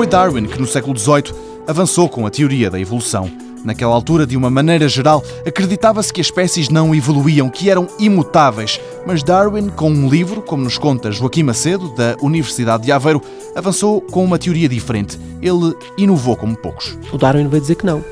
[0.00, 1.34] Foi Darwin que, no século XVIII,
[1.66, 3.30] avançou com a teoria da evolução.
[3.62, 8.80] Naquela altura, de uma maneira geral, acreditava-se que as espécies não evoluíam, que eram imutáveis.
[9.06, 13.20] Mas Darwin, com um livro, como nos conta Joaquim Macedo, da Universidade de Aveiro,
[13.54, 15.18] avançou com uma teoria diferente.
[15.42, 16.96] Ele inovou como poucos.
[17.12, 18.02] O Darwin vai dizer que não.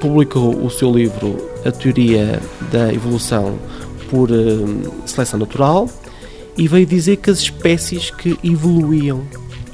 [0.00, 2.40] Publicou o seu livro A Teoria
[2.72, 3.58] da Evolução
[4.08, 5.90] por uh, Seleção Natural
[6.56, 9.22] e veio dizer que as espécies que evoluíam,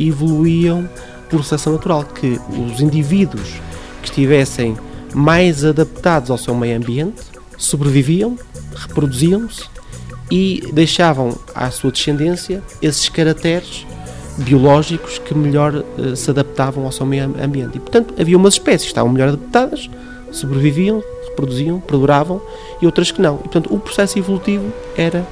[0.00, 0.88] evoluíam
[1.30, 3.54] por seleção natural, que os indivíduos
[4.02, 4.76] que estivessem
[5.14, 7.22] mais adaptados ao seu meio ambiente
[7.56, 8.38] sobreviviam,
[8.74, 9.64] reproduziam-se
[10.30, 13.86] e deixavam à sua descendência esses caracteres
[14.38, 17.76] biológicos que melhor uh, se adaptavam ao seu meio ambiente.
[17.76, 19.90] E, portanto, havia umas espécies que estavam melhor adaptadas,
[20.30, 22.40] sobreviviam, reproduziam, perduravam,
[22.80, 23.36] e outras que não.
[23.36, 25.26] E, portanto, o processo evolutivo era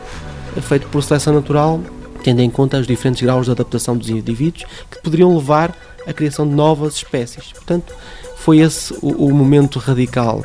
[0.60, 1.80] feito por seleção natural,
[2.28, 5.74] tendo em conta os diferentes graus de adaptação dos indivíduos que poderiam levar
[6.06, 7.52] à criação de novas espécies.
[7.52, 7.94] Portanto,
[8.36, 10.44] foi esse o, o momento radical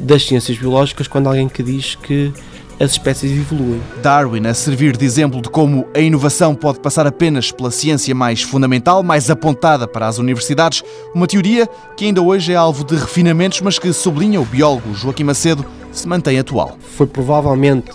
[0.00, 2.32] das ciências biológicas quando alguém que diz que
[2.80, 3.82] as espécies evoluem.
[4.02, 8.40] Darwin a servir de exemplo de como a inovação pode passar apenas pela ciência mais
[8.40, 10.82] fundamental, mais apontada para as universidades,
[11.14, 15.24] uma teoria que ainda hoje é alvo de refinamentos, mas que sublinha o biólogo Joaquim
[15.24, 16.78] Macedo se mantém atual.
[16.96, 17.90] Foi provavelmente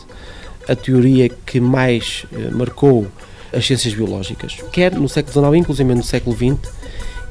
[0.68, 3.08] a teoria que mais eh, marcou
[3.54, 6.72] as ciências biológicas, quer no século XIX, inclusive no século XX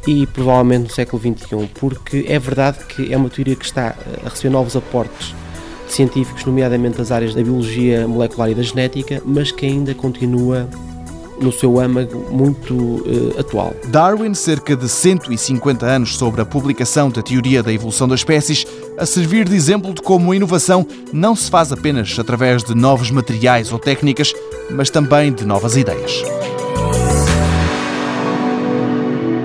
[0.06, 4.28] e provavelmente no século XXI, porque é verdade que é uma teoria que está a
[4.28, 5.34] receber novos aportes
[5.88, 10.68] científicos, nomeadamente das áreas da biologia molecular e da genética, mas que ainda continua
[11.40, 13.74] no seu âmago muito uh, atual.
[13.88, 18.66] Darwin, cerca de 150 anos sobre a publicação da teoria da evolução das espécies,
[18.98, 23.10] a servir de exemplo de como a inovação não se faz apenas através de novos
[23.10, 24.32] materiais ou técnicas,
[24.70, 26.22] mas também de novas ideias.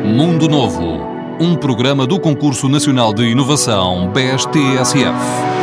[0.03, 0.99] Mundo Novo,
[1.39, 5.60] um programa do Concurso Nacional de Inovação BSTSF.